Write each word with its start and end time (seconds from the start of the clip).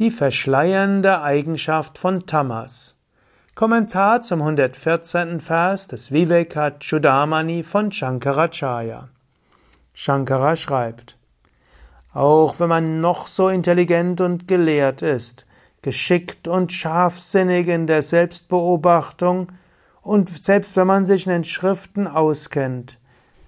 Die 0.00 0.10
verschleiernde 0.10 1.22
Eigenschaft 1.22 1.98
von 1.98 2.26
Tamas. 2.26 2.96
Kommentar 3.54 4.22
zum 4.22 4.40
114. 4.40 5.38
Vers 5.38 5.86
des 5.86 6.10
Vivekachudamani 6.10 7.62
von 7.62 7.92
Shankaracharya. 7.92 9.10
Shankara 9.92 10.56
schreibt, 10.56 11.16
auch 12.12 12.58
wenn 12.58 12.70
man 12.70 13.00
noch 13.00 13.28
so 13.28 13.48
intelligent 13.48 14.20
und 14.20 14.48
gelehrt 14.48 15.00
ist, 15.00 15.46
geschickt 15.80 16.48
und 16.48 16.72
scharfsinnig 16.72 17.68
in 17.68 17.86
der 17.86 18.02
Selbstbeobachtung 18.02 19.52
und 20.02 20.42
selbst 20.42 20.74
wenn 20.74 20.88
man 20.88 21.04
sich 21.04 21.26
in 21.26 21.30
den 21.30 21.44
Schriften 21.44 22.08
auskennt, 22.08 22.98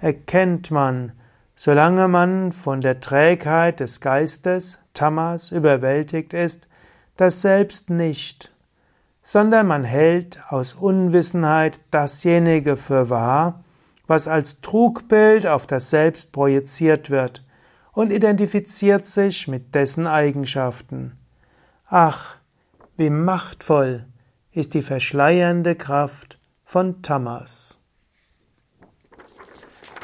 erkennt 0.00 0.72
man, 0.72 1.12
solange 1.54 2.08
man 2.08 2.50
von 2.50 2.80
der 2.80 2.98
Trägheit 2.98 3.78
des 3.78 4.00
Geistes, 4.00 4.81
Tamas 4.94 5.50
überwältigt 5.50 6.32
ist, 6.34 6.66
das 7.16 7.42
Selbst 7.42 7.90
nicht, 7.90 8.52
sondern 9.22 9.66
man 9.66 9.84
hält 9.84 10.40
aus 10.48 10.74
Unwissenheit 10.74 11.80
dasjenige 11.90 12.76
für 12.76 13.10
wahr, 13.10 13.62
was 14.06 14.28
als 14.28 14.60
Trugbild 14.60 15.46
auf 15.46 15.66
das 15.66 15.90
Selbst 15.90 16.32
projiziert 16.32 17.10
wird 17.10 17.44
und 17.92 18.12
identifiziert 18.12 19.06
sich 19.06 19.48
mit 19.48 19.74
dessen 19.74 20.06
Eigenschaften. 20.06 21.18
Ach, 21.86 22.36
wie 22.96 23.10
machtvoll 23.10 24.06
ist 24.52 24.74
die 24.74 24.82
verschleiernde 24.82 25.76
Kraft 25.76 26.38
von 26.64 27.02
Tamas. 27.02 27.78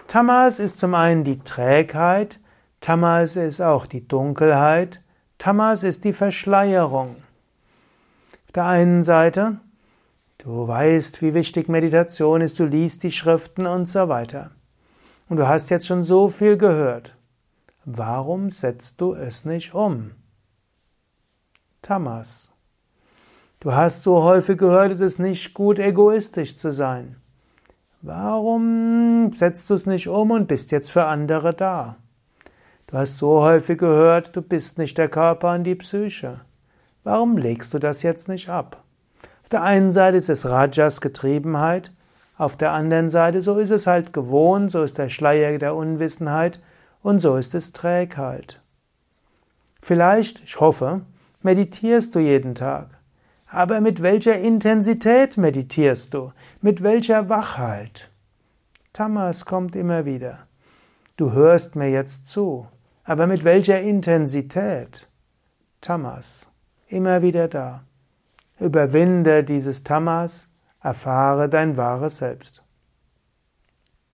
Tamas 0.07 0.59
ist 0.59 0.79
zum 0.79 0.95
einen 0.95 1.25
die 1.25 1.41
Trägheit, 1.41 2.41
Tamas 2.81 3.37
ist 3.37 3.61
auch 3.61 3.87
die 3.87 4.07
Dunkelheit, 4.07 5.03
Tamas 5.39 5.83
ist 5.83 6.05
die 6.05 6.13
Verschleierung. 6.13 7.17
Auf 8.47 8.53
der 8.53 8.67
einen 8.67 9.03
Seite, 9.03 9.59
du 10.39 10.67
weißt, 10.67 11.21
wie 11.23 11.35
wichtig 11.35 11.69
Meditation 11.69 12.41
ist, 12.41 12.59
du 12.59 12.65
liest 12.65 13.03
die 13.03 13.13
Schriften 13.13 13.67
und 13.67 13.87
so 13.87 14.09
weiter. 14.09 14.53
Und 15.29 15.37
du 15.37 15.47
hast 15.47 15.71
jetzt 15.71 15.87
schon 15.87 16.03
so 16.03 16.29
viel 16.29 16.57
gehört. 16.57 17.15
Warum 17.85 18.51
setzt 18.51 19.01
du 19.01 19.15
es 19.15 19.45
nicht 19.45 19.75
um? 19.75 20.13
Tamas. 21.83 22.53
Du 23.61 23.73
hast 23.73 24.03
so 24.03 24.23
häufig 24.23 24.57
gehört, 24.57 24.93
es 24.93 25.01
ist 25.01 25.19
nicht 25.19 25.53
gut, 25.53 25.79
egoistisch 25.79 26.57
zu 26.57 26.73
sein. 26.73 27.17
Warum 28.03 29.33
setzt 29.35 29.69
du 29.69 29.75
es 29.75 29.85
nicht 29.85 30.09
um 30.09 30.31
und 30.31 30.47
bist 30.47 30.71
jetzt 30.71 30.91
für 30.91 31.05
andere 31.05 31.53
da? 31.55 31.97
Du 32.91 32.97
hast 32.97 33.19
so 33.19 33.43
häufig 33.43 33.77
gehört, 33.77 34.35
du 34.35 34.41
bist 34.41 34.79
nicht 34.79 34.97
der 34.97 35.11
Körper 35.11 35.53
und 35.53 35.65
die 35.65 35.75
Psyche. 35.75 36.41
Warum 37.05 37.37
legst 37.37 37.75
du 37.75 37.79
das 37.79 38.03
jetzt 38.03 38.31
nicht 38.31 38.49
ab? 38.49 38.83
Auf 39.43 39.51
der 39.51 39.63
einen 39.63 39.93
Seite 39.93 40.17
ist 40.17 40.31
es 40.31 40.49
Rajas 40.49 41.03
Getriebenheit, 41.03 41.93
auf 42.39 42.57
der 42.57 42.73
anderen 42.73 43.11
Seite, 43.11 43.43
so 43.43 43.59
ist 43.59 43.73
es 43.73 43.87
halt 43.87 44.15
gewohnt, 44.15 44.71
so 44.71 44.83
ist 44.83 44.97
der 44.97 45.11
Schleier 45.11 45.59
der 45.59 45.75
Unwissenheit 45.75 46.61
und 47.03 47.21
so 47.21 47.37
ist 47.37 47.55
es 47.55 47.75
Trägheit. 47.75 48.63
Vielleicht, 49.83 50.43
ich 50.45 50.59
hoffe, 50.59 51.03
meditierst 51.43 52.15
du 52.15 52.21
jeden 52.21 52.55
Tag. 52.55 52.89
Aber 53.47 53.83
mit 53.83 54.03
welcher 54.03 54.39
Intensität 54.39 55.37
meditierst 55.37 56.15
du? 56.15 56.33
Mit 56.63 56.83
welcher 56.83 57.29
Wachheit? 57.29 58.11
Tamas 58.95 59.45
kommt 59.45 59.77
immer 59.77 60.07
wieder. 60.07 60.47
Du 61.19 61.33
hörst 61.33 61.77
mir 61.77 61.91
jetzt 61.91 62.29
zu. 62.29 62.67
Aber 63.09 63.27
mit 63.27 63.43
welcher 63.43 63.81
Intensität? 63.81 65.09
Tamas. 65.81 66.47
Immer 66.89 67.23
wieder 67.23 67.49
da. 67.49 67.87
Überwinde 68.61 69.45
dieses 69.45 69.83
Tamas, 69.83 70.51
erfahre 70.83 71.49
dein 71.49 71.79
wahres 71.79 72.19
Selbst. 72.19 72.63